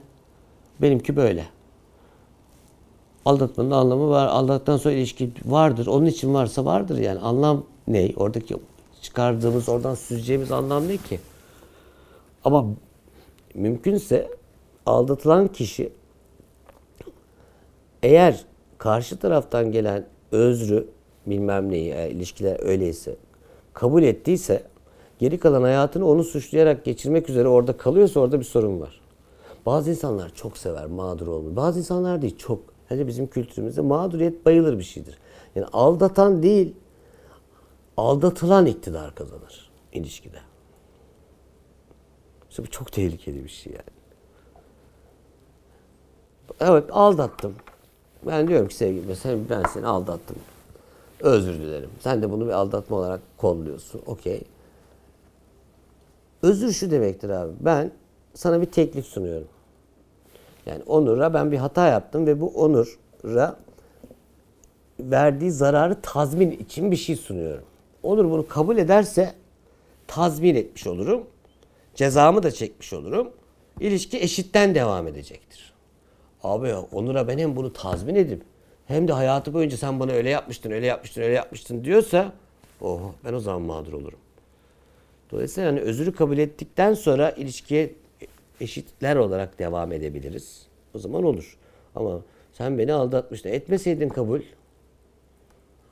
Benimki 0.82 1.16
böyle. 1.16 1.46
Aldatmanın 3.26 3.72
anlamı 3.72 4.10
var. 4.10 4.28
Aldattıktan 4.28 4.78
sonra 4.78 4.94
ilişki 4.94 5.32
vardır. 5.46 5.88
Onun 5.88 6.06
için 6.06 6.34
varsa 6.34 6.66
vardır 6.66 6.98
yani. 6.98 7.20
Anlam 7.20 7.64
ne? 7.88 8.14
Oradaki 8.16 8.56
çıkardığımız, 9.02 9.70
oradan 9.70 9.96
süzeceğimiz 9.96 10.52
anlam 10.52 10.88
ne 10.88 10.98
ki? 10.98 11.20
Ama 12.46 12.66
mümkünse 13.54 14.28
aldatılan 14.86 15.48
kişi 15.48 15.94
eğer 18.04 18.46
karşı 18.78 19.20
taraftan 19.20 19.72
gelen 19.72 20.06
özrü 20.32 20.88
bilmem 21.26 21.72
neyi, 21.72 21.92
eğer 21.92 22.12
ilişkiler 22.12 22.66
öyleyse 22.66 23.16
kabul 23.74 24.04
ettiyse 24.04 24.64
geri 25.20 25.40
kalan 25.40 25.62
hayatını 25.62 26.08
onu 26.08 26.24
suçlayarak 26.24 26.86
geçirmek 26.86 27.30
üzere 27.30 27.48
orada 27.48 27.78
kalıyorsa 27.78 28.20
orada 28.20 28.40
bir 28.40 28.46
sorun 28.46 28.82
var. 28.82 29.02
Bazı 29.66 29.90
insanlar 29.90 30.30
çok 30.30 30.58
sever 30.58 30.86
mağdur 30.86 31.28
olmayı. 31.28 31.56
Bazı 31.56 31.80
insanlar 31.80 32.22
değil 32.22 32.38
çok. 32.38 32.60
Hani 32.90 33.08
bizim 33.08 33.28
kültürümüzde 33.28 33.82
mağduriyet 33.82 34.46
bayılır 34.46 34.80
bir 34.80 34.84
şeydir. 34.84 35.18
Yani 35.56 35.66
aldatan 35.74 36.44
değil, 36.44 36.76
aldatılan 37.98 38.66
iktidar 38.66 39.16
kazanır 39.16 39.72
ilişkide. 39.94 40.40
İşte 42.50 42.64
bu 42.64 42.68
çok 42.68 42.92
tehlikeli 42.92 43.44
bir 43.44 43.50
şey 43.50 43.74
yani. 43.74 43.84
Evet 46.60 46.90
aldattım. 46.92 47.56
Ben 48.28 48.48
diyorum 48.48 48.68
ki 48.68 48.76
sevgilim 48.76 49.16
sen, 49.16 49.40
ben 49.50 49.64
seni 49.74 49.88
aldattım. 49.88 50.38
Özür 51.20 51.54
dilerim. 51.54 51.90
Sen 52.00 52.22
de 52.22 52.32
bunu 52.32 52.46
bir 52.46 52.52
aldatma 52.52 52.98
olarak 52.98 53.20
kolluyorsun. 53.38 54.02
Okey. 54.06 54.42
Özür 56.42 56.72
şu 56.72 56.92
demektir 56.92 57.30
abi. 57.30 57.52
Ben 57.60 57.92
sana 58.34 58.62
bir 58.62 58.66
teklif 58.66 59.06
sunuyorum. 59.06 59.48
Yani 60.66 60.84
Onur'a 60.88 61.34
ben 61.34 61.52
bir 61.52 61.58
hata 61.58 61.88
yaptım 61.88 62.28
ve 62.28 62.42
bu 62.42 62.48
Onur'a 62.48 63.56
verdiği 65.00 65.52
zararı 65.52 66.02
tazmin 66.02 66.52
için 66.52 66.92
bir 66.92 66.96
şey 66.96 67.16
sunuyorum. 67.16 67.64
Onur 68.04 68.32
bunu 68.32 68.48
kabul 68.48 68.78
ederse 68.78 69.34
tazmin 70.08 70.56
etmiş 70.56 70.88
olurum. 70.88 71.24
Cezamı 71.96 72.44
da 72.44 72.52
çekmiş 72.52 72.94
olurum. 72.94 73.30
İlişki 73.80 74.20
eşitten 74.20 74.76
devam 74.76 75.08
edecektir. 75.08 75.71
Abi 76.44 76.74
Onur'a 76.74 77.28
ben 77.28 77.38
hem 77.38 77.56
bunu 77.56 77.74
tazmin 77.74 78.16
edip 78.16 78.42
hem 78.88 79.08
de 79.08 79.14
hayatı 79.14 79.54
boyunca 79.54 79.78
sen 79.78 80.00
bana 80.00 80.12
öyle 80.12 80.30
yapmıştın, 80.30 80.72
öyle 80.72 80.86
yapmıştın, 80.86 81.22
öyle 81.22 81.34
yapmıştın 81.34 81.84
diyorsa 81.84 82.34
oh 82.82 83.02
ben 83.26 83.34
o 83.34 83.40
zaman 83.40 83.62
mağdur 83.62 83.94
olurum. 83.94 84.20
Dolayısıyla 85.32 85.70
yani 85.70 85.80
özürü 85.80 86.12
kabul 86.12 86.38
ettikten 86.38 86.94
sonra 86.94 87.32
ilişkiye 87.32 87.92
eşitler 88.62 89.16
olarak 89.16 89.60
devam 89.60 89.92
edebiliriz. 89.92 90.68
O 90.96 91.00
zaman 91.00 91.24
olur. 91.24 91.58
Ama 91.96 92.22
sen 92.54 92.78
beni 92.78 92.94
aldatmıştın. 92.94 93.50
Etmeseydin 93.50 94.10
kabul. 94.10 94.42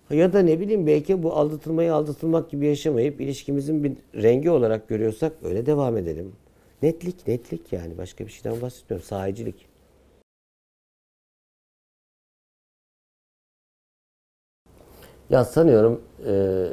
Ya 0.09 0.33
da 0.33 0.39
ne 0.39 0.59
bileyim 0.59 0.87
belki 0.87 1.23
bu 1.23 1.33
aldatılmayı 1.33 1.93
aldatılmak 1.93 2.49
gibi 2.49 2.67
yaşamayıp 2.67 3.21
ilişkimizin 3.21 3.83
bir 3.83 3.93
rengi 4.21 4.49
olarak 4.49 4.87
görüyorsak 4.87 5.33
öyle 5.43 5.65
devam 5.65 5.97
edelim. 5.97 6.31
Netlik, 6.81 7.27
netlik 7.27 7.73
yani. 7.73 7.97
Başka 7.97 8.27
bir 8.27 8.31
şeyden 8.31 8.61
bahsetmiyorum. 8.61 9.07
Sahicilik. 9.07 9.68
Ya 15.29 15.45
sanıyorum 15.45 16.01
e, 16.27 16.65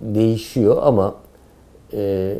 değişiyor 0.00 0.76
ama 0.82 1.14
e, 1.92 2.36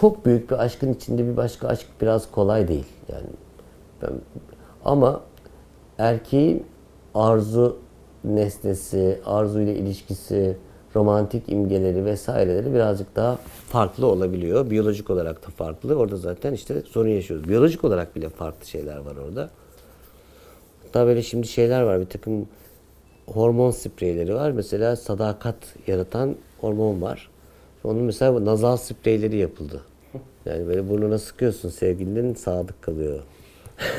çok 0.00 0.26
büyük 0.26 0.50
bir 0.50 0.58
aşkın 0.58 0.92
içinde 0.92 1.26
bir 1.26 1.36
başka 1.36 1.68
aşk 1.68 1.86
biraz 2.00 2.30
kolay 2.30 2.68
değil. 2.68 2.86
Yani 3.08 3.26
ben, 4.02 4.10
ama 4.84 5.20
erkeğin 5.98 6.66
arzu 7.14 7.76
nesnesi, 8.24 9.20
arzu 9.24 9.60
ile 9.60 9.74
ilişkisi, 9.74 10.56
romantik 10.96 11.48
imgeleri 11.48 12.04
vesaireleri 12.04 12.74
birazcık 12.74 13.16
daha 13.16 13.38
farklı 13.68 14.06
olabiliyor. 14.06 14.70
Biyolojik 14.70 15.10
olarak 15.10 15.46
da 15.46 15.50
farklı. 15.50 15.94
Orada 15.94 16.16
zaten 16.16 16.52
işte 16.52 16.80
sorun 16.80 17.08
yaşıyoruz. 17.08 17.48
Biyolojik 17.48 17.84
olarak 17.84 18.16
bile 18.16 18.28
farklı 18.28 18.66
şeyler 18.66 18.96
var 18.96 19.16
orada. 19.28 19.50
Hatta 20.88 21.06
böyle 21.06 21.22
şimdi 21.22 21.46
şeyler 21.46 21.82
var. 21.82 22.00
Bir 22.00 22.06
takım 22.06 22.48
hormon 23.26 23.70
spreyleri 23.70 24.34
var. 24.34 24.50
Mesela 24.50 24.96
sadakat 24.96 25.56
yaratan 25.86 26.36
hormon 26.60 27.02
var. 27.02 27.30
Onun 27.84 28.02
mesela 28.02 28.44
nazal 28.44 28.76
spreyleri 28.76 29.36
yapıldı. 29.36 29.82
Yani 30.46 30.66
böyle 30.66 30.88
burnuna 30.88 31.18
sıkıyorsun 31.18 31.68
sevgilinin 31.68 32.34
sadık 32.34 32.82
kalıyor. 32.82 33.22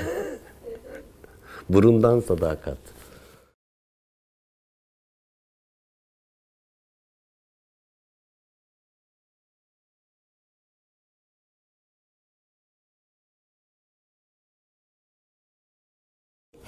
Burundan 1.70 2.20
sadakat. 2.20 2.78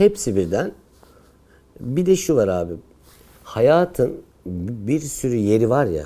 Hepsi 0.02 0.36
birden. 0.36 0.72
Bir 1.80 2.06
de 2.06 2.16
şu 2.16 2.36
var 2.36 2.48
abi. 2.48 2.74
Hayatın 3.44 4.22
bir 4.46 5.00
sürü 5.00 5.36
yeri 5.36 5.70
var 5.70 5.86
ya. 5.86 6.06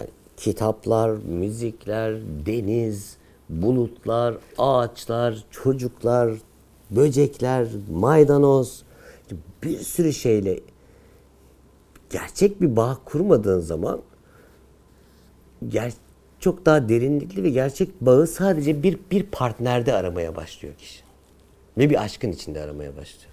Yani 0.00 0.10
kitaplar, 0.36 1.10
müzikler, 1.10 2.16
deniz, 2.46 3.16
bulutlar, 3.48 4.34
ağaçlar, 4.58 5.44
çocuklar, 5.50 6.32
böcekler, 6.90 7.68
maydanoz 7.90 8.82
bir 9.62 9.78
sürü 9.78 10.12
şeyle 10.12 10.60
gerçek 12.10 12.60
bir 12.60 12.76
bağ 12.76 12.98
kurmadığın 13.04 13.60
zaman 13.60 14.00
ger 15.68 15.92
çok 16.38 16.66
daha 16.66 16.88
derinlikli 16.88 17.42
ve 17.42 17.50
gerçek 17.50 18.00
bağı 18.00 18.26
sadece 18.26 18.82
bir 18.82 18.98
bir 19.10 19.22
partnerde 19.22 19.94
aramaya 19.94 20.36
başlıyor 20.36 20.74
kişi. 20.74 21.09
Ve 21.78 21.90
bir 21.90 22.02
aşkın 22.02 22.32
içinde 22.32 22.60
aramaya 22.60 22.96
başlıyor. 22.96 23.32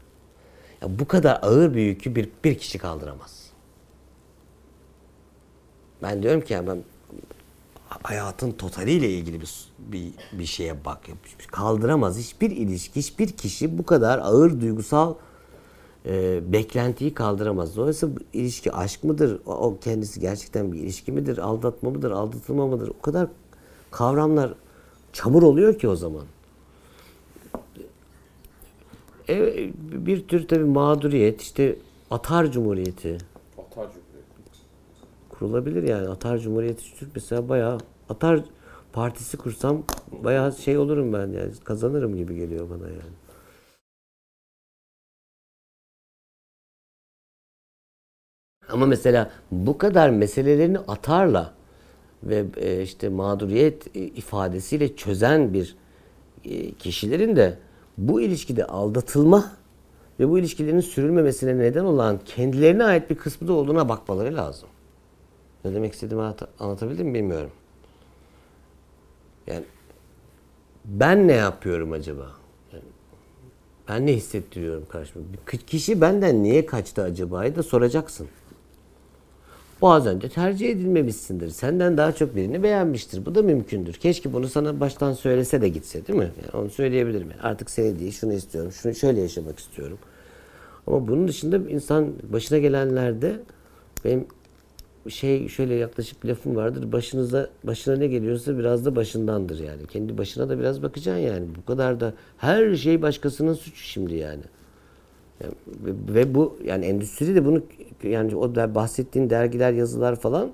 Ya 0.81 0.99
bu 0.99 1.07
kadar 1.07 1.39
ağır 1.41 1.75
bir 1.75 1.81
yükü 1.81 2.15
bir, 2.15 2.29
bir 2.43 2.57
kişi 2.57 2.77
kaldıramaz. 2.77 3.47
Ben 6.01 6.23
diyorum 6.23 6.41
ki 6.41 6.53
ya 6.53 6.67
ben 6.67 6.83
hayatın 8.03 8.51
totaliyle 8.51 9.09
ilgili 9.09 9.41
bir, 9.41 9.49
bir, 9.79 10.11
bir 10.31 10.45
şeye 10.45 10.85
bak. 10.85 10.99
Kaldıramaz. 11.51 12.17
Hiçbir 12.17 12.51
ilişki, 12.51 12.99
hiçbir 12.99 13.27
kişi 13.27 13.77
bu 13.77 13.85
kadar 13.85 14.19
ağır 14.19 14.61
duygusal 14.61 15.13
e, 16.05 16.41
beklentiyi 16.53 17.13
kaldıramaz. 17.13 17.77
Dolayısıyla 17.77 18.15
bu 18.15 18.19
ilişki 18.33 18.71
aşk 18.71 19.03
mıdır? 19.03 19.41
O, 19.45 19.53
o 19.53 19.79
kendisi 19.79 20.19
gerçekten 20.19 20.71
bir 20.73 20.79
ilişki 20.79 21.11
midir? 21.11 21.37
Aldatma 21.37 21.89
mıdır? 21.89 22.11
Aldatılma 22.11 22.67
mıdır? 22.67 22.91
O 22.99 23.01
kadar 23.01 23.27
kavramlar 23.91 24.53
çamur 25.13 25.43
oluyor 25.43 25.79
ki 25.79 25.87
o 25.87 25.95
zaman. 25.95 26.23
E, 29.29 29.69
bir 30.05 30.27
tür 30.27 30.47
tabii 30.47 30.63
mağduriyet, 30.65 31.41
işte 31.41 31.75
Atar 32.11 32.51
Cumhuriyeti 32.51 33.17
Atar 33.57 33.87
Cumhuriyeti. 33.93 33.97
kurulabilir 35.29 35.83
yani. 35.83 36.09
Atar 36.09 36.37
Cumhuriyeti 36.37 36.95
Türk 36.99 37.15
mesela 37.15 37.49
bayağı 37.49 37.77
Atar 38.09 38.39
Partisi 38.93 39.37
kursam 39.37 39.83
bayağı 40.23 40.53
şey 40.53 40.77
olurum 40.77 41.13
ben 41.13 41.27
yani 41.27 41.51
kazanırım 41.63 42.15
gibi 42.15 42.35
geliyor 42.35 42.69
bana 42.69 42.87
yani. 42.89 43.01
Ama 48.69 48.85
mesela 48.85 49.31
bu 49.51 49.77
kadar 49.77 50.09
meselelerini 50.09 50.79
atarla 50.79 51.53
ve 52.23 52.45
e, 52.57 52.81
işte 52.81 53.09
mağduriyet 53.09 53.95
ifadesiyle 53.95 54.95
çözen 54.95 55.53
bir 55.53 55.75
e, 56.45 56.71
kişilerin 56.73 57.35
de 57.35 57.57
bu 57.97 58.21
ilişkide 58.21 58.65
aldatılma 58.65 59.51
ve 60.19 60.29
bu 60.29 60.39
ilişkilerin 60.39 60.79
sürülmemesine 60.79 61.57
neden 61.57 61.83
olan 61.83 62.19
kendilerine 62.25 62.83
ait 62.83 63.09
bir 63.09 63.15
kısmı 63.15 63.47
da 63.47 63.53
olduğuna 63.53 63.89
bakmaları 63.89 64.35
lazım. 64.35 64.69
Ne 65.65 65.73
demek 65.73 65.93
istediğimi 65.93 66.23
anlat- 66.23 66.47
anlatabildim 66.59 67.07
mi 67.07 67.13
bilmiyorum. 67.13 67.51
Yani 69.47 69.63
ben 70.85 71.27
ne 71.27 71.33
yapıyorum 71.33 71.91
acaba? 71.91 72.27
Yani 72.73 72.83
ben 73.89 74.05
ne 74.05 74.13
hissettiriyorum 74.13 74.85
karşıma? 74.89 75.25
Kişi 75.67 76.01
benden 76.01 76.43
niye 76.43 76.65
kaçtı 76.65 77.01
acaba'yı 77.03 77.55
da 77.55 77.63
soracaksın. 77.63 78.27
Bazen 79.81 80.21
de 80.21 80.29
tercih 80.29 80.69
edilmemişsindir. 80.69 81.49
Senden 81.49 81.97
daha 81.97 82.11
çok 82.11 82.35
birini 82.35 82.63
beğenmiştir. 82.63 83.25
Bu 83.25 83.35
da 83.35 83.41
mümkündür. 83.41 83.93
Keşke 83.93 84.33
bunu 84.33 84.47
sana 84.47 84.79
baştan 84.79 85.13
söylese 85.13 85.61
de 85.61 85.69
gitse 85.69 86.07
değil 86.07 86.19
mi? 86.19 86.31
Yani 86.41 86.63
onu 86.63 86.69
söyleyebilirim. 86.69 87.31
Yani 87.31 87.41
artık 87.41 87.69
seni 87.69 87.99
değil, 87.99 88.11
şunu 88.11 88.33
istiyorum, 88.33 88.71
şunu 88.71 88.95
şöyle 88.95 89.21
yaşamak 89.21 89.59
istiyorum. 89.59 89.97
Ama 90.87 91.07
bunun 91.07 91.27
dışında 91.27 91.57
insan 91.69 92.13
başına 92.33 92.57
gelenlerde 92.57 93.39
benim 94.05 94.25
şey 95.09 95.47
şöyle 95.47 95.75
yaklaşık 95.75 96.23
bir 96.23 96.29
lafım 96.29 96.55
vardır. 96.55 96.91
Başınıza 96.91 97.49
başına 97.63 97.95
ne 97.95 98.07
geliyorsa 98.07 98.57
biraz 98.57 98.85
da 98.85 98.95
başındandır 98.95 99.59
yani. 99.59 99.87
Kendi 99.87 100.17
başına 100.17 100.49
da 100.49 100.59
biraz 100.59 100.83
bakacaksın 100.83 101.21
yani. 101.21 101.45
Bu 101.57 101.65
kadar 101.65 101.99
da 101.99 102.13
her 102.37 102.75
şey 102.75 103.01
başkasının 103.01 103.53
suçu 103.53 103.83
şimdi 103.83 104.15
yani. 104.15 104.43
Yani 105.43 105.53
ve 106.09 106.35
bu 106.35 106.57
yani 106.65 106.85
endüstri 106.85 107.35
de 107.35 107.45
bunu 107.45 107.63
yani 108.03 108.35
o 108.35 108.55
da 108.55 108.75
bahsettiğin 108.75 109.29
dergiler, 109.29 109.71
yazılar 109.71 110.15
falan 110.15 110.51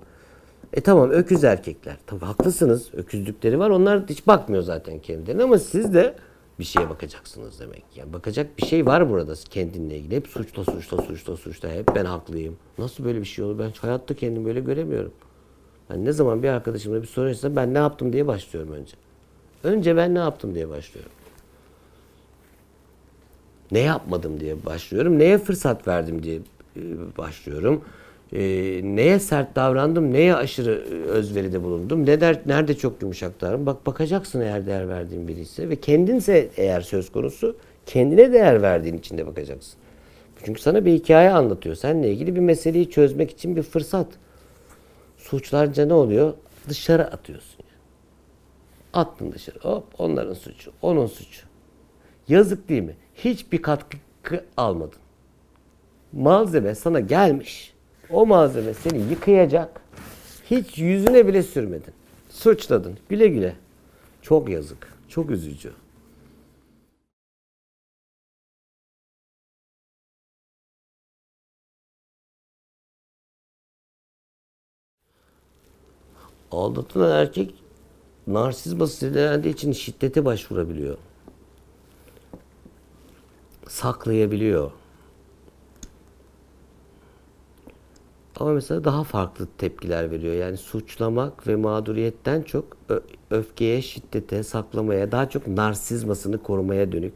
e 0.74 0.82
tamam 0.82 1.10
öküz 1.10 1.44
erkekler. 1.44 1.98
Tabii 2.08 2.26
haklısınız. 2.26 2.90
Öküzlükleri 2.94 3.60
var. 3.60 3.70
Onlar 3.70 4.08
hiç 4.10 4.28
bakmıyor 4.28 4.64
zaten 4.64 5.00
kendilerine 5.00 5.44
ama 5.44 5.60
siz 5.60 5.94
de 5.94 6.16
bir 6.60 6.64
şeye 6.64 6.90
bakacaksınız 6.90 7.60
demek. 7.60 7.84
Yani 7.96 8.14
bakacak 8.14 8.58
bir 8.58 8.66
şey 8.66 8.86
var 8.86 9.10
burada 9.10 9.34
kendinle 9.50 9.98
ilgili. 9.98 10.16
Hep 10.16 10.28
suçla 10.28 10.64
suçla 10.64 11.02
suçla 11.02 11.38
suçla. 11.38 11.72
Hep 11.72 11.96
ben 11.96 12.06
haklıyım. 12.06 12.58
Nasıl 12.78 13.06
böyle 13.06 13.20
bir 13.20 13.26
şey 13.26 13.46
olur? 13.46 13.60
Ben 13.60 13.72
hayatta 13.82 14.14
kendimi 14.14 14.46
böyle 14.46 14.60
göremiyorum. 14.60 15.12
Yani 15.90 16.06
ne 16.06 16.12
zaman 16.12 16.44
bir 16.44 16.50
arkadaşımla 16.50 17.02
bir 17.02 17.08
sorun 17.08 17.28
yaşasam 17.28 17.56
ben 17.56 17.74
ne 17.74 17.78
yaptım 17.78 18.14
diye 18.14 18.28
başlıyorum 18.28 18.72
önce. 18.74 18.94
Önce 19.64 19.98
ben 19.98 20.16
ne 20.16 20.20
yaptım 20.20 20.56
diye 20.56 20.70
başlıyorum. 20.70 21.12
Ne 23.72 23.80
yapmadım 23.80 24.40
diye 24.40 24.66
başlıyorum. 24.66 25.20
Neye 25.20 25.38
fırsat 25.38 25.88
verdim 25.88 26.24
diye 26.24 26.40
e, 26.75 27.18
başlıyorum. 27.18 27.82
E, 28.34 28.42
neye 28.84 29.20
sert 29.20 29.56
davrandım, 29.56 30.13
neye 30.13 30.36
aşırı 30.36 30.72
e, 30.72 30.94
özveride 30.94 31.63
bulundum, 31.63 32.06
ne 32.06 32.22
der, 32.22 32.39
nerede 32.46 32.77
çok 32.77 33.01
yumuşak 33.01 33.42
davrandım. 33.42 33.65
Bak 33.65 33.86
bakacaksın 33.86 34.42
eğer 34.42 34.65
değer 34.65 34.89
verdiğin 34.89 35.27
biri 35.27 35.39
ise 35.39 35.70
ve 35.70 35.75
kendinse 35.75 36.50
eğer 36.58 36.82
söz 36.82 37.12
konusu 37.12 37.56
kendine 37.86 38.34
değer 38.34 38.62
verdiğin 38.62 38.98
için 38.98 39.18
de 39.18 39.27
bakacaksın. 39.27 39.74
Çünkü 40.46 40.62
sana 40.62 40.86
bir 40.86 40.94
hikaye 40.94 41.32
anlatıyor. 41.32 41.75
Seninle 41.75 42.12
ilgili 42.12 42.36
bir 42.36 42.39
meseleyi 42.39 42.89
çözmek 42.89 43.32
için 43.32 43.56
bir 43.56 43.63
fırsat. 43.63 44.08
Suçlarca 45.18 45.86
ne 45.86 45.94
oluyor? 45.94 46.34
Dışarı 46.70 47.03
atıyorsun. 47.12 47.58
Yani. 47.60 47.80
Attın 48.94 49.32
dışarı. 49.32 49.60
Hop 49.60 49.84
onların 49.98 50.34
suçu, 50.34 50.72
onun 50.82 51.08
suçu. 51.08 51.46
Yazık 52.27 52.70
değil 52.70 52.84
mi? 52.84 52.96
Hiçbir 53.15 53.62
katkı 53.62 54.46
almadın. 54.58 55.03
Malzeme 56.13 56.75
sana 56.75 57.00
gelmiş. 57.00 57.74
O 58.10 58.25
malzeme 58.25 58.74
seni 58.74 59.01
yıkayacak. 59.12 59.82
Hiç 60.46 60.77
yüzüne 60.77 61.27
bile 61.27 61.43
sürmedin. 61.43 61.93
Suçladın. 62.29 62.98
Güle 63.10 63.27
güle. 63.27 63.55
Çok 64.22 64.50
yazık. 64.50 64.93
Çok 65.10 65.32
üzücü. 65.32 65.74
Aldatılan 76.51 77.12
erkek 77.12 77.53
narsizması 78.27 78.98
zedelendiği 78.98 79.53
için 79.53 79.72
şiddete 79.72 80.25
başvurabiliyor. 80.25 80.98
Saklayabiliyor. 83.67 84.72
Ama 88.40 88.54
mesela 88.54 88.84
daha 88.84 89.04
farklı 89.04 89.48
tepkiler 89.58 90.12
veriyor. 90.12 90.34
Yani 90.34 90.58
suçlamak 90.58 91.48
ve 91.48 91.56
mağduriyetten 91.56 92.42
çok 92.42 92.78
öfkeye, 93.32 93.82
şiddete, 93.82 94.44
saklamaya, 94.44 95.12
daha 95.12 95.30
çok 95.30 95.48
narsizmasını 95.48 96.44
korumaya 96.44 96.92
dönük 96.92 97.13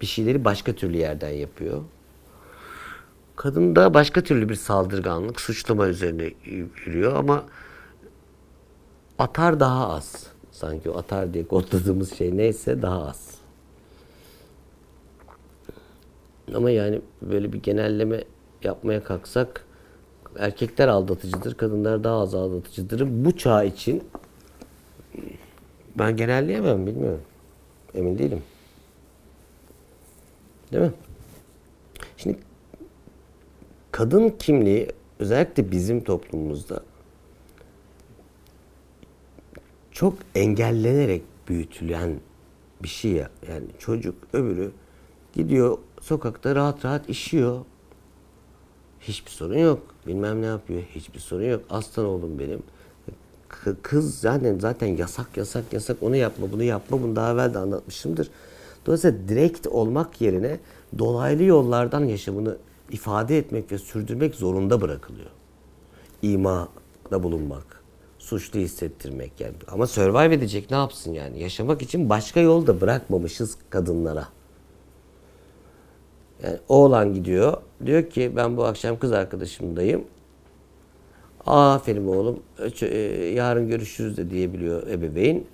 bir 0.00 0.06
şeyleri 0.06 0.44
başka 0.44 0.72
türlü 0.72 0.96
yerden 0.96 1.30
yapıyor. 1.30 1.82
Kadında 3.36 3.94
başka 3.94 4.22
türlü 4.22 4.48
bir 4.48 4.54
saldırganlık, 4.54 5.40
suçlama 5.40 5.86
üzerine 5.86 6.30
yürüyor 6.44 7.16
ama 7.16 7.44
atar 9.18 9.60
daha 9.60 9.88
az. 9.88 10.26
Sanki 10.50 10.90
o 10.90 10.98
atar 10.98 11.34
diye 11.34 11.46
kodladığımız 11.46 12.14
şey 12.14 12.36
neyse 12.36 12.82
daha 12.82 13.08
az. 13.08 13.30
Ama 16.54 16.70
yani 16.70 17.00
böyle 17.22 17.52
bir 17.52 17.62
genelleme 17.62 18.24
yapmaya 18.62 19.04
kalksak 19.04 19.65
erkekler 20.38 20.88
aldatıcıdır, 20.88 21.54
kadınlar 21.54 22.04
daha 22.04 22.20
az 22.20 22.34
aldatıcıdır. 22.34 23.24
Bu 23.24 23.36
çağ 23.36 23.64
için 23.64 24.04
ben 25.98 26.16
genelleyemem, 26.16 26.86
bilmiyorum. 26.86 27.22
Emin 27.94 28.18
değilim. 28.18 28.42
Değil 30.72 30.84
mi? 30.84 30.92
Şimdi 32.16 32.38
kadın 33.92 34.28
kimliği 34.28 34.88
özellikle 35.18 35.70
bizim 35.70 36.04
toplumumuzda 36.04 36.82
çok 39.92 40.14
engellenerek 40.34 41.22
büyütülen 41.48 42.20
bir 42.82 42.88
şey 42.88 43.12
ya. 43.12 43.30
Yani 43.48 43.66
çocuk 43.78 44.14
öbürü 44.32 44.72
gidiyor 45.32 45.78
sokakta 46.00 46.54
rahat 46.54 46.84
rahat 46.84 47.08
işiyor. 47.08 47.64
Hiçbir 49.08 49.30
sorun 49.30 49.58
yok. 49.58 49.82
Bilmem 50.06 50.42
ne 50.42 50.46
yapıyor. 50.46 50.82
Hiçbir 50.94 51.18
sorun 51.20 51.44
yok. 51.50 51.62
Aslan 51.70 52.06
oğlum 52.06 52.38
benim. 52.38 52.62
Kız 53.82 54.18
zaten 54.18 54.58
zaten 54.58 54.86
yasak 54.86 55.36
yasak 55.36 55.72
yasak 55.72 55.96
onu 56.02 56.16
yapma 56.16 56.52
bunu 56.52 56.62
yapma 56.62 57.02
bunu 57.02 57.16
daha 57.16 57.32
evvel 57.32 57.54
de 57.54 57.58
anlatmışımdır. 57.58 58.30
Dolayısıyla 58.86 59.28
direkt 59.28 59.66
olmak 59.66 60.20
yerine 60.20 60.58
dolaylı 60.98 61.42
yollardan 61.42 62.04
yaşamını 62.04 62.56
ifade 62.90 63.38
etmek 63.38 63.72
ve 63.72 63.78
sürdürmek 63.78 64.34
zorunda 64.34 64.80
bırakılıyor. 64.80 65.30
İmada 66.22 67.22
bulunmak, 67.22 67.82
suçlu 68.18 68.60
hissettirmek 68.60 69.40
yani. 69.40 69.54
Ama 69.68 69.86
survive 69.86 70.34
edecek 70.34 70.70
ne 70.70 70.76
yapsın 70.76 71.12
yani? 71.12 71.42
Yaşamak 71.42 71.82
için 71.82 72.10
başka 72.10 72.40
yol 72.40 72.66
da 72.66 72.80
bırakmamışız 72.80 73.56
kadınlara. 73.70 74.28
Yani 76.44 76.56
oğlan 76.68 77.14
gidiyor. 77.14 77.56
Diyor 77.86 78.10
ki 78.10 78.32
ben 78.36 78.56
bu 78.56 78.64
akşam 78.64 78.98
kız 78.98 79.12
arkadaşımdayım. 79.12 80.04
Aferin 81.46 82.06
oğlum. 82.06 82.40
E, 82.82 82.98
yarın 83.34 83.68
görüşürüz 83.68 84.16
de 84.16 84.30
diyebiliyor 84.30 84.86
ebeveyn. 84.86 85.44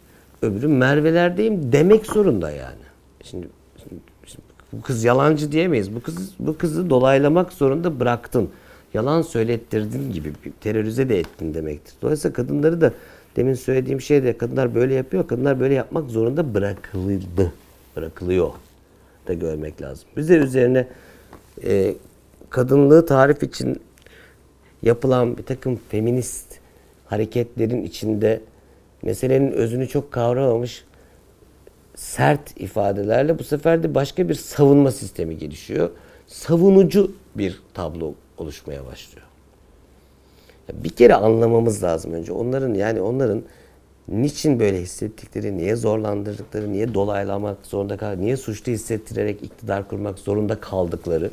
Öbürü 0.42 0.68
Merve'lerdeyim 0.68 1.72
demek 1.72 2.06
zorunda 2.06 2.50
yani. 2.50 2.82
Şimdi, 3.22 3.48
şimdi, 3.82 4.00
şimdi 4.26 4.44
bu 4.72 4.82
kız 4.82 5.04
yalancı 5.04 5.52
diyemeyiz. 5.52 5.94
Bu 5.94 6.00
kız 6.00 6.34
bu 6.38 6.58
kızı 6.58 6.90
dolaylamak 6.90 7.52
zorunda 7.52 8.00
bıraktın. 8.00 8.50
Yalan 8.94 9.22
söylettirdin 9.22 10.12
gibi 10.12 10.32
terörize 10.60 11.08
de 11.08 11.18
ettin 11.18 11.54
demektir. 11.54 11.94
Dolayısıyla 12.02 12.32
kadınları 12.32 12.80
da 12.80 12.92
demin 13.36 13.54
söylediğim 13.54 14.00
şey 14.00 14.24
de 14.24 14.38
kadınlar 14.38 14.74
böyle 14.74 14.94
yapıyor. 14.94 15.26
Kadınlar 15.26 15.60
böyle 15.60 15.74
yapmak 15.74 16.10
zorunda 16.10 16.54
bırakıldı. 16.54 17.52
Bırakılıyor 17.96 18.50
da 19.28 19.34
görmek 19.34 19.82
lazım. 19.82 20.08
Bize 20.16 20.36
üzerine 20.36 20.88
e, 21.64 21.94
kadınlığı 22.50 23.06
tarif 23.06 23.42
için 23.42 23.80
yapılan 24.82 25.38
bir 25.38 25.42
takım 25.42 25.80
feminist 25.88 26.46
hareketlerin 27.06 27.82
içinde 27.82 28.40
meselenin 29.02 29.52
özünü 29.52 29.88
çok 29.88 30.12
kavramamış 30.12 30.84
sert 31.94 32.60
ifadelerle 32.60 33.38
bu 33.38 33.44
sefer 33.44 33.82
de 33.82 33.94
başka 33.94 34.28
bir 34.28 34.34
savunma 34.34 34.92
sistemi 34.92 35.38
gelişiyor. 35.38 35.90
Savunucu 36.26 37.12
bir 37.34 37.62
tablo 37.74 38.14
oluşmaya 38.38 38.86
başlıyor. 38.86 39.26
Bir 40.72 40.90
kere 40.90 41.14
anlamamız 41.14 41.82
lazım 41.82 42.12
önce. 42.12 42.32
Onların 42.32 42.74
yani 42.74 43.00
onların 43.00 43.42
niçin 44.08 44.60
böyle 44.60 44.80
hissettikleri, 44.80 45.56
niye 45.58 45.76
zorlandırdıkları, 45.76 46.72
niye 46.72 46.94
dolaylamak 46.94 47.66
zorunda 47.66 47.96
kal, 47.96 48.12
niye 48.16 48.36
suçlu 48.36 48.72
hissettirerek 48.72 49.42
iktidar 49.42 49.88
kurmak 49.88 50.18
zorunda 50.18 50.60
kaldıkları 50.60 51.30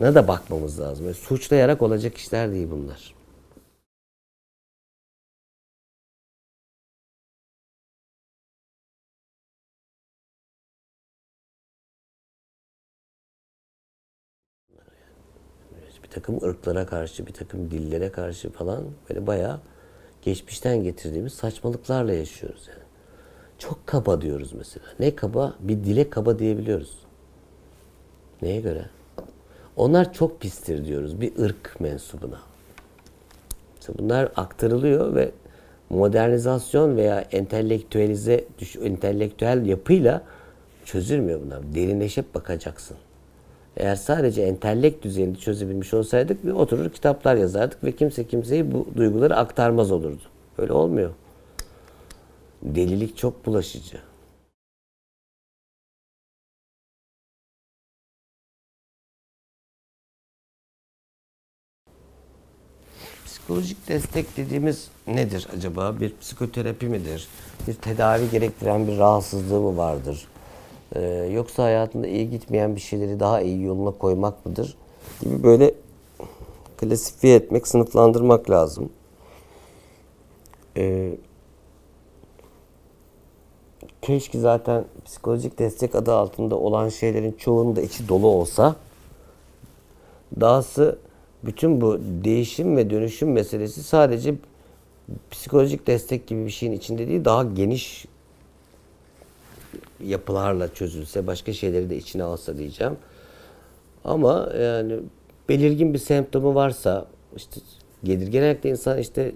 ne 0.00 0.14
de 0.14 0.28
bakmamız 0.28 0.80
lazım. 0.80 1.04
Yani 1.06 1.14
suçlayarak 1.14 1.82
olacak 1.82 2.16
işler 2.16 2.52
değil 2.52 2.68
bunlar. 2.70 3.14
Bir 16.04 16.08
takım 16.14 16.44
ırklara 16.44 16.86
karşı, 16.86 17.26
bir 17.26 17.32
takım 17.32 17.70
dillere 17.70 18.12
karşı 18.12 18.50
falan 18.50 18.84
böyle 19.08 19.26
bayağı 19.26 19.60
geçmişten 20.22 20.82
getirdiğimiz 20.82 21.32
saçmalıklarla 21.32 22.12
yaşıyoruz 22.12 22.68
yani. 22.68 22.80
Çok 23.58 23.86
kaba 23.86 24.20
diyoruz 24.20 24.52
mesela. 24.52 24.86
Ne 25.00 25.16
kaba? 25.16 25.54
Bir 25.60 25.84
dile 25.84 26.10
kaba 26.10 26.38
diyebiliyoruz. 26.38 26.98
Neye 28.42 28.60
göre? 28.60 28.84
Onlar 29.76 30.12
çok 30.12 30.40
pistir 30.40 30.84
diyoruz 30.84 31.20
bir 31.20 31.38
ırk 31.38 31.80
mensubuna. 31.80 32.38
Mesela 33.76 33.98
bunlar 33.98 34.32
aktarılıyor 34.36 35.14
ve 35.14 35.30
modernizasyon 35.90 36.96
veya 36.96 37.20
entelektüelize, 37.20 38.44
entelektüel 38.82 39.66
yapıyla 39.66 40.22
çözülmüyor 40.84 41.40
bunlar. 41.44 41.74
Derinleşip 41.74 42.34
bakacaksın. 42.34 42.96
Eğer 43.76 43.96
sadece 43.96 44.42
entellekt 44.42 45.04
düzeyinde 45.04 45.38
çözebilmiş 45.38 45.94
olsaydık 45.94 46.46
bir 46.46 46.52
oturur 46.52 46.90
kitaplar 46.90 47.36
yazardık 47.36 47.84
ve 47.84 47.92
kimse 47.92 48.26
kimseyi 48.26 48.72
bu 48.72 48.86
duyguları 48.96 49.36
aktarmaz 49.36 49.90
olurdu. 49.90 50.22
Öyle 50.58 50.72
olmuyor. 50.72 51.10
Delilik 52.62 53.16
çok 53.16 53.46
bulaşıcı. 53.46 53.98
Psikolojik 63.26 63.88
destek 63.88 64.36
dediğimiz 64.36 64.88
nedir 65.06 65.46
acaba? 65.56 66.00
Bir 66.00 66.12
psikoterapi 66.20 66.86
midir? 66.86 67.28
Bir 67.68 67.74
tedavi 67.74 68.30
gerektiren 68.30 68.88
bir 68.88 68.98
rahatsızlığı 68.98 69.60
mı 69.60 69.76
vardır? 69.76 70.28
Ee, 70.94 71.30
yoksa 71.34 71.64
hayatında 71.64 72.06
iyi 72.06 72.30
gitmeyen 72.30 72.76
bir 72.76 72.80
şeyleri 72.80 73.20
daha 73.20 73.40
iyi 73.40 73.62
yoluna 73.62 73.90
koymak 73.90 74.46
mıdır? 74.46 74.76
Gibi 75.20 75.42
böyle 75.42 75.74
klasifiye 76.76 77.36
etmek, 77.36 77.68
sınıflandırmak 77.68 78.50
lazım. 78.50 78.90
Ee, 80.76 81.16
keşke 84.02 84.38
zaten 84.38 84.84
psikolojik 85.04 85.58
destek 85.58 85.94
adı 85.94 86.12
altında 86.14 86.56
olan 86.56 86.88
şeylerin 86.88 87.32
çoğunun 87.32 87.76
da 87.76 87.80
içi 87.80 88.08
dolu 88.08 88.26
olsa 88.26 88.76
Dahası 90.40 90.98
bütün 91.42 91.80
bu 91.80 91.98
değişim 92.24 92.76
ve 92.76 92.90
dönüşüm 92.90 93.32
meselesi 93.32 93.82
sadece 93.82 94.34
psikolojik 95.30 95.86
destek 95.86 96.26
gibi 96.26 96.46
bir 96.46 96.50
şeyin 96.50 96.72
içinde 96.72 97.08
değil, 97.08 97.24
daha 97.24 97.44
geniş 97.44 98.06
yapılarla 100.04 100.74
çözülse, 100.74 101.26
başka 101.26 101.52
şeyleri 101.52 101.90
de 101.90 101.96
içine 101.96 102.22
alsa 102.22 102.58
diyeceğim. 102.58 102.96
Ama 104.04 104.52
yani 104.60 104.96
belirgin 105.48 105.94
bir 105.94 105.98
semptomu 105.98 106.54
varsa 106.54 107.06
işte 107.36 107.60
gelir. 108.04 108.26
Genellikle 108.26 108.70
insan 108.70 108.98
işte 108.98 109.32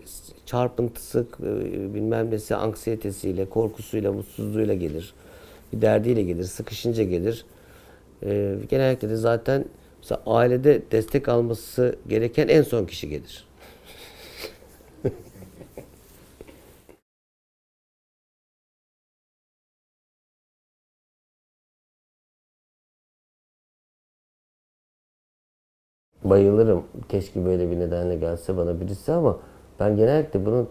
çarpıntısı, 0.46 1.26
e, 1.42 1.94
bilmem 1.94 2.30
nesi, 2.30 2.54
anksiyetesiyle, 2.54 3.48
korkusuyla, 3.48 4.12
mutsuzluğuyla 4.12 4.74
gelir. 4.74 5.14
Bir 5.72 5.80
derdiyle 5.80 6.22
gelir, 6.22 6.44
sıkışınca 6.44 7.04
gelir. 7.04 7.44
Ee, 8.22 8.54
genellikle 8.70 9.08
de 9.08 9.16
zaten 9.16 9.64
mesela 9.98 10.22
ailede 10.26 10.82
destek 10.92 11.28
alması 11.28 11.96
gereken 12.08 12.48
en 12.48 12.62
son 12.62 12.84
kişi 12.84 13.08
gelir. 13.08 13.46
Bayılırım. 26.34 26.82
Keşke 27.08 27.44
böyle 27.44 27.70
bir 27.70 27.80
nedenle 27.80 28.16
gelse 28.16 28.56
bana 28.56 28.80
birisi 28.80 29.12
ama 29.12 29.38
ben 29.80 29.96
genellikle 29.96 30.46
bunun 30.46 30.68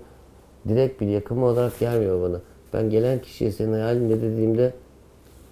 direkt 0.67 1.01
bir 1.01 1.07
yakımı 1.07 1.45
olarak 1.45 1.79
gelmiyor 1.79 2.29
bana. 2.29 2.41
Ben 2.73 2.89
gelen 2.89 3.21
kişiye 3.21 3.51
senin 3.51 3.73
hayalin 3.73 4.09
ne 4.09 4.21
dediğimde 4.21 4.73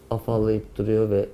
afallayıp 0.09 0.77
duruyor 0.77 1.09
ve 1.09 1.25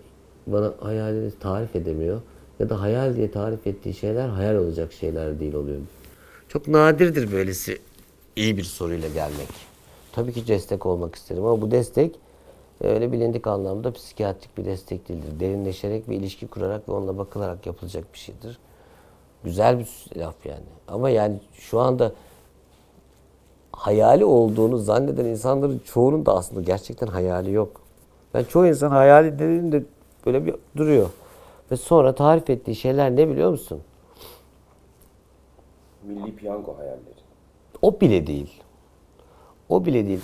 bana 0.48 0.74
hayalini 0.80 1.32
tarif 1.40 1.76
edemiyor. 1.76 2.22
Ya 2.60 2.70
da 2.70 2.82
hayal 2.82 3.16
diye 3.16 3.32
tarif 3.32 3.68
ettiği 3.68 3.94
şeyler 3.94 4.28
hayal 4.28 4.56
olacak 4.56 4.94
şeyler 4.94 5.40
değil 5.40 5.54
oluyor. 5.54 5.80
Çok 6.48 6.68
nadirdir 6.68 7.32
böylesi 7.32 7.78
iyi 8.36 8.58
bir 8.58 8.64
soruyla 8.64 9.10
gelmek. 9.10 9.50
Tabii 10.12 10.34
ki 10.34 10.48
destek 10.48 10.86
olmak 10.86 11.16
isterim 11.16 11.46
ama 11.46 11.62
bu 11.62 11.72
destek 11.72 12.16
öyle 12.82 13.12
bilindik 13.12 13.48
anlamda 13.48 13.92
psikiyatrik 13.92 14.58
bir 14.58 14.66
destek 14.66 15.10
değildir. 15.10 15.40
Derinleşerek 15.40 16.10
bir 16.10 16.16
ilişki 16.16 16.48
kurarak 16.48 16.90
ve 16.90 16.94
onunla 16.94 17.18
bakılarak 17.18 17.66
yapılacak 17.66 18.14
bir 18.14 18.20
şeydir. 18.20 18.60
Güzel 19.44 19.80
bir 19.80 20.20
laf 20.20 20.46
yani. 20.46 20.64
Ama 20.88 21.10
yani 21.10 21.40
şu 21.54 21.80
anda 21.80 22.12
hayali 23.72 24.26
olduğunu 24.26 24.78
zanneden 24.78 25.26
insanların 25.26 25.82
çoğunun 25.86 26.26
da 26.26 26.36
aslında 26.36 26.62
gerçekten 26.62 27.08
hayali 27.08 27.52
yok. 27.52 27.82
Ben 28.34 28.44
çoğu 28.44 28.68
insan 28.68 28.90
hayali 28.90 29.40
dediğinde 29.40 29.84
böyle 30.26 30.46
bir 30.46 30.56
duruyor. 30.78 31.10
Ve 31.72 31.78
sonra 31.78 32.16
tarif 32.16 32.50
ettiği 32.50 32.76
şeyler 32.76 33.16
ne 33.16 33.30
biliyor 33.30 33.52
musun? 33.52 33.82
Milli 36.04 36.36
piyango 36.36 36.78
hayalleri. 36.78 37.18
O 37.82 38.02
bile 38.02 38.28
değil. 38.28 38.62
O 39.70 39.86
bile 39.86 40.08
değil. 40.08 40.22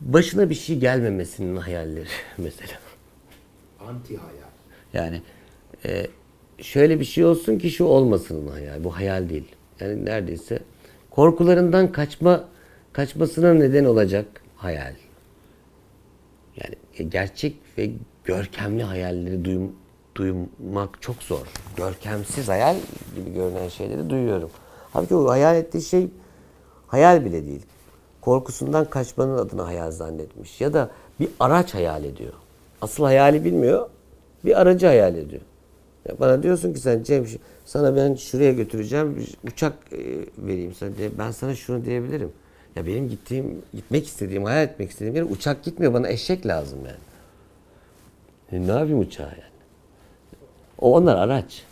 Başına 0.00 0.50
bir 0.50 0.54
şey 0.54 0.78
gelmemesinin 0.78 1.56
hayalleri 1.56 2.08
mesela. 2.38 2.78
Anti 3.88 4.16
hayal. 4.16 4.50
Yani 4.92 5.22
e, 5.84 6.06
şöyle 6.58 7.00
bir 7.00 7.04
şey 7.04 7.24
olsun 7.24 7.58
ki 7.58 7.70
şu 7.70 7.84
olmasının 7.84 8.48
hayal. 8.48 8.84
Bu 8.84 8.96
hayal 8.96 9.28
değil. 9.28 9.48
Yani 9.80 10.04
neredeyse 10.04 10.58
korkularından 11.10 11.92
kaçma 11.92 12.44
kaçmasına 12.92 13.54
neden 13.54 13.84
olacak 13.84 14.26
hayal. 14.56 14.94
Yani 16.56 17.10
gerçek 17.10 17.56
ve 17.78 17.90
görkemli 18.24 18.82
hayalleri 18.82 19.44
duyum, 19.44 19.72
duymak 20.14 21.02
çok 21.02 21.22
zor. 21.22 21.46
Görkemsiz 21.76 22.48
hayal 22.48 22.76
gibi 23.16 23.34
görünen 23.34 23.68
şeyleri 23.68 24.10
duyuyorum. 24.10 24.50
Halbuki 24.92 25.14
o 25.14 25.28
hayal 25.28 25.56
ettiği 25.56 25.82
şey 25.82 26.08
hayal 26.86 27.24
bile 27.24 27.46
değil. 27.46 27.62
Korkusundan 28.20 28.90
kaçmanın 28.90 29.38
adına 29.38 29.66
hayal 29.66 29.90
zannetmiş. 29.90 30.60
Ya 30.60 30.72
da 30.72 30.90
bir 31.20 31.28
araç 31.40 31.74
hayal 31.74 32.04
ediyor. 32.04 32.32
Asıl 32.80 33.04
hayali 33.04 33.44
bilmiyor. 33.44 33.88
Bir 34.44 34.60
aracı 34.60 34.86
hayal 34.86 35.16
ediyor. 35.16 35.42
Bana 36.20 36.42
diyorsun 36.42 36.72
ki 36.72 36.80
sen 36.80 37.02
Cem 37.02 37.26
sana 37.64 37.96
ben 37.96 38.14
şuraya 38.14 38.52
götüreceğim 38.52 39.26
uçak 39.44 39.72
e, 39.92 39.98
vereyim 40.38 40.74
sana. 40.74 40.90
Ben 41.18 41.30
sana 41.30 41.54
şunu 41.54 41.84
diyebilirim. 41.84 42.32
Ya 42.76 42.86
benim 42.86 43.08
gittiğim, 43.08 43.62
gitmek 43.74 44.06
istediğim, 44.06 44.44
hayal 44.44 44.64
etmek 44.64 44.90
istediğim 44.90 45.14
yere 45.14 45.24
uçak 45.24 45.64
gitmiyor. 45.64 45.94
Bana 45.94 46.08
eşek 46.08 46.46
lazım 46.46 46.78
yani. 46.86 46.98
E 48.52 48.66
ne 48.68 48.72
yapayım 48.72 49.00
uçağa 49.00 49.22
yani? 49.22 49.56
O 50.78 50.94
onlar 50.96 51.16
araç. 51.16 51.64